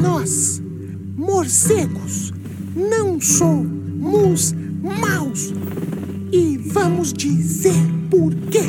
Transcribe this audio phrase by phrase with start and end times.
[0.00, 0.60] Nós,
[1.16, 2.32] morcegos,
[2.74, 5.52] não somos maus.
[6.32, 7.74] E vamos dizer
[8.10, 8.62] por quê.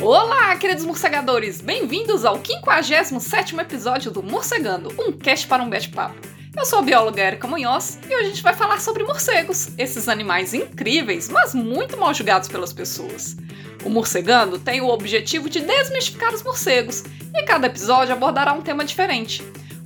[0.00, 1.60] Olá, queridos morcegadores!
[1.60, 6.16] Bem-vindos ao 57º episódio do Morcegando, um cast para um bate-papo.
[6.54, 10.08] Eu sou a bióloga Erika Munhoz e hoje a gente vai falar sobre morcegos, esses
[10.08, 13.36] animais incríveis, mas muito mal julgados pelas pessoas.
[13.84, 17.02] O Morcegando tem o objetivo de desmistificar os morcegos
[17.34, 19.42] e cada episódio abordará um tema diferente.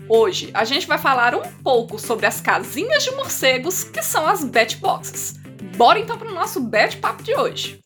[0.07, 4.45] Hoje a gente vai falar um pouco sobre as casinhas de morcegos, que são as
[4.45, 5.35] Batboxes.
[5.77, 7.81] Bora então para o nosso bate-papo de hoje.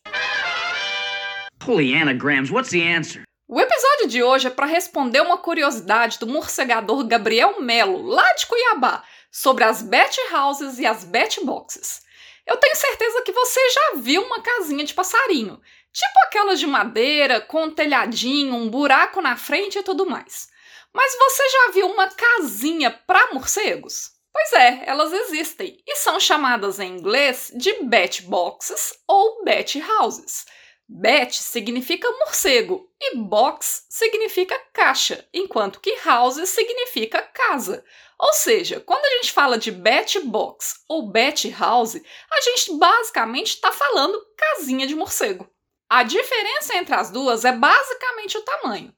[1.65, 3.23] Holy anagrams, what's the answer?
[3.47, 8.45] O episódio de hoje é para responder uma curiosidade do morcegador Gabriel Melo, lá de
[8.47, 12.01] Cuiabá, sobre as bat houses e as bat boxes.
[12.45, 15.59] Eu tenho certeza que você já viu uma casinha de passarinho,
[15.91, 20.47] tipo aquelas de madeira, com um telhadinho, um buraco na frente e tudo mais.
[20.93, 24.11] Mas você já viu uma casinha para morcegos?
[24.33, 30.45] Pois é, elas existem e são chamadas em inglês de bat boxes ou bat houses.
[30.87, 37.83] Bat significa morcego e box significa caixa, enquanto que house significa casa.
[38.19, 43.55] Ou seja, quando a gente fala de bat box ou bat house, a gente basicamente
[43.55, 45.50] está falando casinha de morcego.
[45.93, 48.95] A diferença entre as duas é basicamente o tamanho.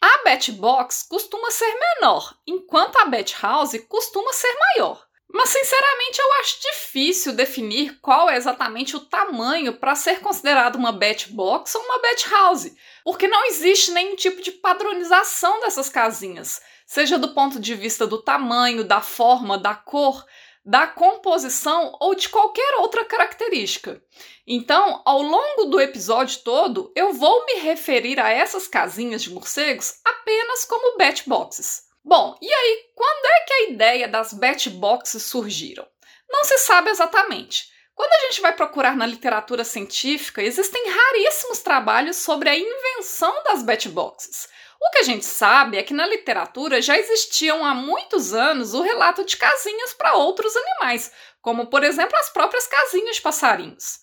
[0.00, 5.06] A bat box costuma ser menor, enquanto a bat house costuma ser maior.
[5.30, 10.92] Mas sinceramente eu acho difícil definir qual é exatamente o tamanho para ser considerado uma
[10.92, 12.72] bat box ou uma bat house,
[13.04, 18.16] porque não existe nenhum tipo de padronização dessas casinhas, seja do ponto de vista do
[18.16, 20.24] tamanho, da forma, da cor
[20.64, 24.02] da composição ou de qualquer outra característica.
[24.46, 30.00] Então, ao longo do episódio todo, eu vou me referir a essas casinhas de morcegos
[30.04, 31.84] apenas como bat boxes.
[32.04, 35.86] Bom, e aí, quando é que a ideia das bat boxes surgiram?
[36.28, 37.68] Não se sabe exatamente.
[38.00, 43.62] Quando a gente vai procurar na literatura científica, existem raríssimos trabalhos sobre a invenção das
[43.62, 44.48] bat boxes.
[44.80, 48.80] O que a gente sabe é que na literatura já existiam há muitos anos o
[48.80, 51.12] relato de casinhas para outros animais,
[51.42, 54.00] como por exemplo as próprias casinhas de passarinhos.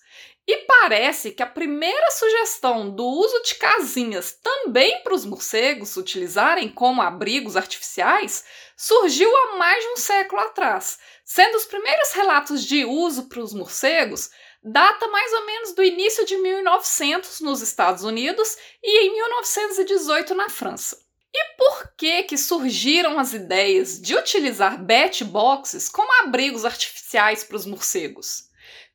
[0.50, 6.70] E parece que a primeira sugestão do uso de casinhas também para os morcegos utilizarem
[6.70, 12.82] como abrigos artificiais surgiu há mais de um século atrás, sendo os primeiros relatos de
[12.86, 14.30] uso para os morcegos
[14.62, 20.48] data mais ou menos do início de 1900 nos Estados Unidos e em 1918 na
[20.48, 20.98] França.
[21.30, 27.56] E por que que surgiram as ideias de utilizar bat boxes como abrigos artificiais para
[27.58, 28.47] os morcegos?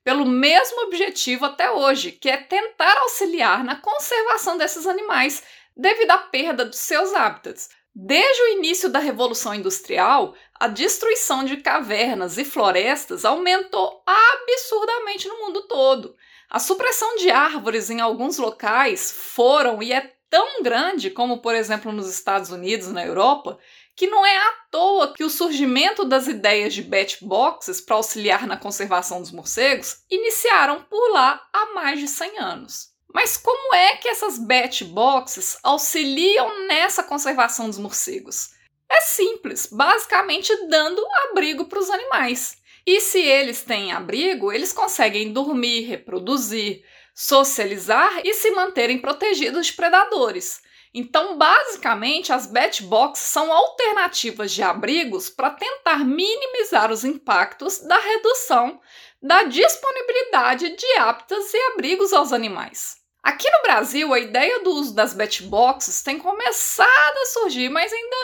[0.03, 5.43] Pelo mesmo objetivo até hoje, que é tentar auxiliar na conservação desses animais
[5.75, 11.57] devido à perda dos seus hábitats, Desde o início da Revolução Industrial, a destruição de
[11.57, 16.15] cavernas e florestas aumentou absurdamente no mundo todo.
[16.49, 21.91] A supressão de árvores em alguns locais foram e é tão grande, como por exemplo
[21.91, 23.59] nos Estados Unidos na Europa,
[23.95, 28.47] que não é à toa que o surgimento das ideias de bat boxes para auxiliar
[28.47, 32.87] na conservação dos morcegos iniciaram por lá há mais de 100 anos.
[33.13, 38.53] Mas como é que essas bat boxes auxiliam nessa conservação dos morcegos?
[38.89, 42.57] É simples, basicamente dando abrigo para os animais.
[42.87, 46.83] E se eles têm abrigo, eles conseguem dormir, reproduzir,
[47.13, 50.61] socializar e se manterem protegidos de predadores.
[50.93, 57.97] Então, basicamente, as bat boxes são alternativas de abrigos para tentar minimizar os impactos da
[57.97, 58.79] redução
[59.21, 62.97] da disponibilidade de hábitats e abrigos aos animais.
[63.23, 68.17] Aqui no Brasil, a ideia do uso das batboxes tem começado a surgir, mas ainda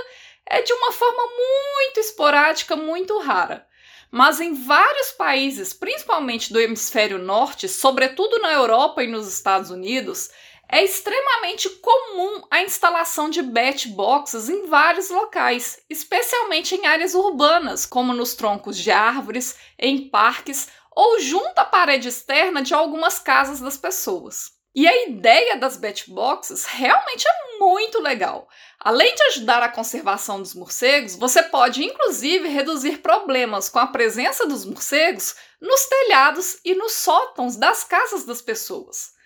[0.46, 3.66] é de uma forma muito esporádica, muito rara.
[4.12, 10.30] Mas em vários países, principalmente do hemisfério norte, sobretudo na Europa e nos Estados Unidos,
[10.72, 18.14] é extremamente comum a instalação de batboxes em vários locais, especialmente em áreas urbanas, como
[18.14, 23.78] nos troncos de árvores, em parques ou junto à parede externa de algumas casas das
[23.78, 24.59] pessoas.
[24.76, 28.48] E a ideia das batboxes realmente é muito legal.
[28.80, 34.46] Além de ajudar a conservação dos morcegos, você pode inclusive reduzir problemas com a presença
[34.46, 39.18] dos morcegos nos telhados e nos sótãos das casas das pessoas.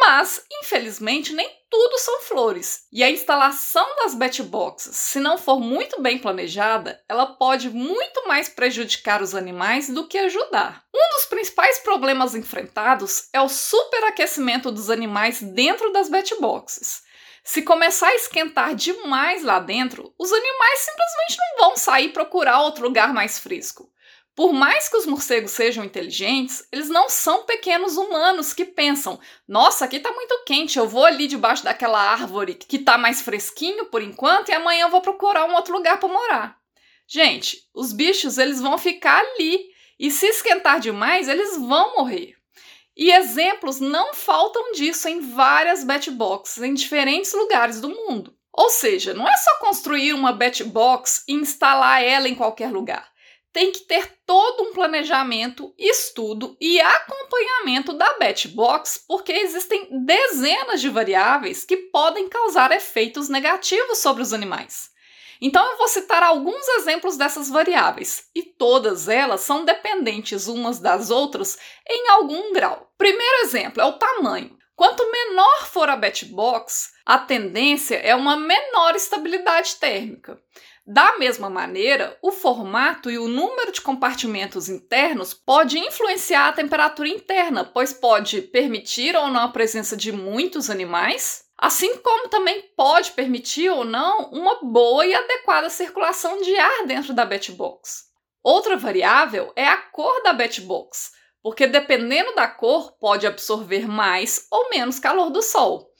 [0.00, 2.86] Mas, infelizmente, nem tudo são flores.
[2.90, 8.48] E a instalação das batboxes, se não for muito bem planejada, ela pode muito mais
[8.48, 10.84] prejudicar os animais do que ajudar.
[10.94, 17.02] Um dos principais problemas enfrentados é o superaquecimento dos animais dentro das batboxes.
[17.42, 22.84] Se começar a esquentar demais lá dentro, os animais simplesmente não vão sair procurar outro
[22.84, 23.90] lugar mais fresco.
[24.34, 29.84] Por mais que os morcegos sejam inteligentes, eles não são pequenos humanos que pensam: nossa,
[29.84, 34.02] aqui tá muito quente, eu vou ali debaixo daquela árvore que tá mais fresquinho por
[34.02, 36.58] enquanto e amanhã eu vou procurar um outro lugar para morar.
[37.06, 42.34] Gente, os bichos eles vão ficar ali e se esquentar demais, eles vão morrer.
[42.96, 48.36] E exemplos não faltam disso em várias batboxes em diferentes lugares do mundo.
[48.52, 53.12] Ou seja, não é só construir uma batbox e instalar ela em qualquer lugar
[53.54, 60.88] tem que ter todo um planejamento, estudo e acompanhamento da Batbox, porque existem dezenas de
[60.88, 64.90] variáveis que podem causar efeitos negativos sobre os animais.
[65.46, 71.10] Então eu vou citar alguns exemplos dessas variáveis, e todas elas são dependentes umas das
[71.10, 72.90] outras em algum grau.
[72.96, 74.56] Primeiro exemplo é o tamanho.
[74.74, 80.40] Quanto menor for a Batbox, a tendência é uma menor estabilidade térmica.
[80.86, 87.08] Da mesma maneira, o formato e o número de compartimentos internos pode influenciar a temperatura
[87.08, 93.12] interna, pois pode permitir ou não a presença de muitos animais, assim como também pode
[93.12, 98.04] permitir ou não uma boa e adequada circulação de ar dentro da Batbox.
[98.42, 101.12] Outra variável é a cor da Batbox,
[101.42, 105.90] porque dependendo da cor pode absorver mais ou menos calor do sol.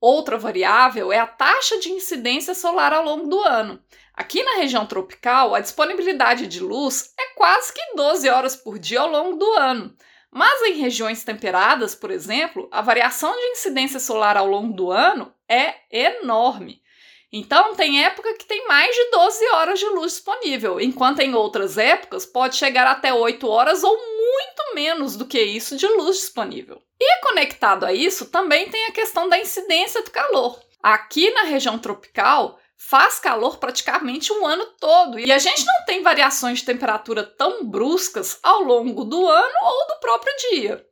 [0.00, 3.82] Outra variável é a taxa de incidência solar ao longo do ano.
[4.14, 9.00] Aqui na região tropical, a disponibilidade de luz é quase que 12 horas por dia
[9.00, 9.94] ao longo do ano.
[10.32, 15.34] Mas em regiões temperadas, por exemplo, a variação de incidência solar ao longo do ano
[15.48, 16.80] é enorme.
[17.32, 21.78] Então, tem época que tem mais de 12 horas de luz disponível, enquanto em outras
[21.78, 26.82] épocas pode chegar até 8 horas ou muito menos do que isso de luz disponível.
[26.98, 30.60] E conectado a isso, também tem a questão da incidência do calor.
[30.82, 36.02] Aqui na região tropical, faz calor praticamente um ano todo e a gente não tem
[36.02, 40.86] variações de temperatura tão bruscas ao longo do ano ou do próprio dia.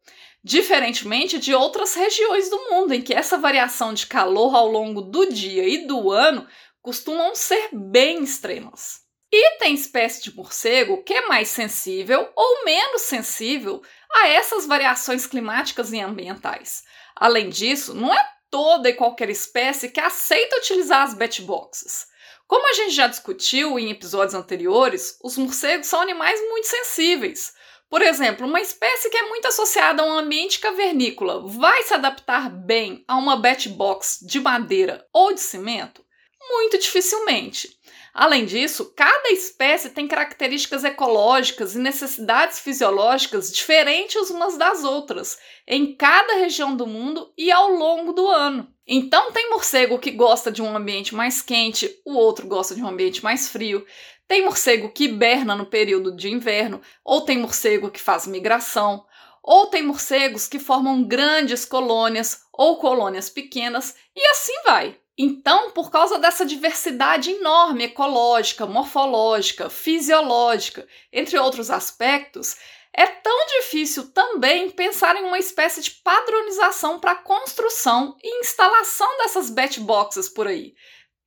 [0.44, 5.32] Diferentemente de outras regiões do mundo, em que essa variação de calor ao longo do
[5.32, 6.46] dia e do ano
[6.82, 9.00] costumam ser bem extremas.
[9.32, 13.82] E tem espécie de morcego que é mais sensível ou menos sensível
[14.12, 16.84] a essas variações climáticas e ambientais.
[17.16, 22.06] Além disso, não é toda e qualquer espécie que aceita utilizar as batboxes.
[22.46, 27.52] Como a gente já discutiu em episódios anteriores, os morcegos são animais muito sensíveis.
[27.90, 32.50] Por exemplo, uma espécie que é muito associada a um ambiente cavernícola vai se adaptar
[32.50, 36.02] bem a uma batbox de madeira ou de cimento?
[36.48, 37.78] Muito dificilmente.
[38.14, 45.94] Além disso, cada espécie tem características ecológicas e necessidades fisiológicas diferentes umas das outras, em
[45.94, 48.66] cada região do mundo e ao longo do ano.
[48.86, 52.88] Então, tem morcego que gosta de um ambiente mais quente, o outro gosta de um
[52.88, 53.86] ambiente mais frio.
[54.26, 59.06] Tem morcego que hiberna no período de inverno, ou tem morcego que faz migração,
[59.42, 64.98] ou tem morcegos que formam grandes colônias ou colônias pequenas, e assim vai.
[65.20, 72.56] Então, por causa dessa diversidade enorme ecológica, morfológica, fisiológica, entre outros aspectos,
[72.92, 79.18] é tão difícil também pensar em uma espécie de padronização para a construção e instalação
[79.18, 80.74] dessas batchboxes por aí.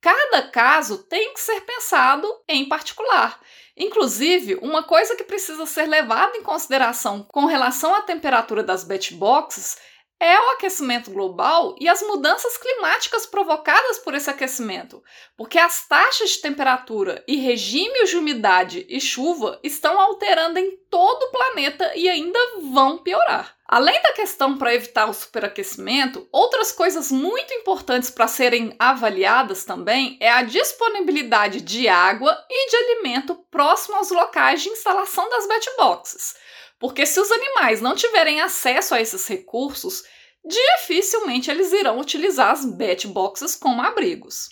[0.00, 3.38] Cada caso tem que ser pensado em particular.
[3.76, 9.76] Inclusive, uma coisa que precisa ser levada em consideração com relação à temperatura das batchboxes
[10.22, 15.02] é o aquecimento global e as mudanças climáticas provocadas por esse aquecimento,
[15.36, 21.24] porque as taxas de temperatura e regimes de umidade e chuva estão alterando em todo
[21.24, 22.38] o planeta e ainda
[22.72, 23.56] vão piorar.
[23.66, 30.18] Além da questão para evitar o superaquecimento, outras coisas muito importantes para serem avaliadas também
[30.20, 36.34] é a disponibilidade de água e de alimento próximo aos locais de instalação das batboxes.
[36.82, 40.02] Porque se os animais não tiverem acesso a esses recursos,
[40.44, 44.48] dificilmente eles irão utilizar as batboxes como abrigos.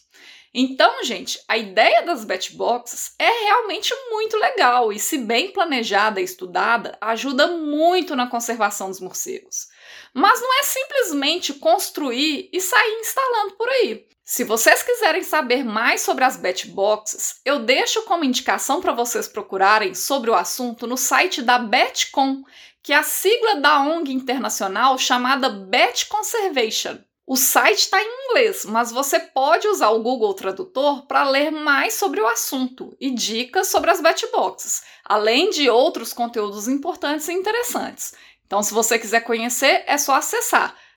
[0.55, 6.25] Então, gente, a ideia das batboxes é realmente muito legal e, se bem planejada e
[6.25, 9.67] estudada, ajuda muito na conservação dos morcegos.
[10.15, 14.07] Mas não é simplesmente construir e sair instalando por aí.
[14.33, 19.93] Se vocês quiserem saber mais sobre as Batboxes, eu deixo como indicação para vocês procurarem
[19.93, 22.45] sobre o assunto no site da Batcom,
[22.81, 26.99] que é a sigla da ONG internacional chamada Bat Conservation.
[27.27, 31.95] O site está em inglês, mas você pode usar o Google Tradutor para ler mais
[31.95, 38.15] sobre o assunto e dicas sobre as Batboxes, além de outros conteúdos importantes e interessantes.
[38.47, 40.77] Então, se você quiser conhecer, é só acessar